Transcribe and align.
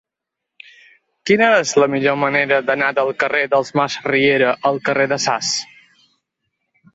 Quina 1.29 1.49
és 1.57 1.73
la 1.83 1.87
millor 1.95 2.17
manera 2.21 2.57
d'anar 2.69 2.87
del 3.01 3.11
carrer 3.25 3.43
dels 3.53 3.69
Masriera 3.81 4.55
al 4.71 4.81
carrer 4.89 5.07
de 5.13 5.21
Sas? 5.29 5.53